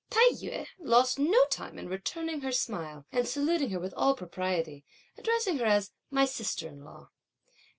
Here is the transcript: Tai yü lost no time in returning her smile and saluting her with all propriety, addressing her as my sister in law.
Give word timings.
Tai 0.09 0.31
yü 0.31 0.65
lost 0.79 1.19
no 1.19 1.45
time 1.51 1.77
in 1.77 1.87
returning 1.87 2.41
her 2.41 2.51
smile 2.51 3.05
and 3.11 3.27
saluting 3.27 3.69
her 3.69 3.79
with 3.79 3.93
all 3.93 4.15
propriety, 4.15 4.83
addressing 5.15 5.59
her 5.59 5.65
as 5.65 5.91
my 6.09 6.25
sister 6.25 6.67
in 6.67 6.83
law. 6.83 7.11